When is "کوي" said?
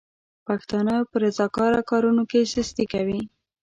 2.93-3.21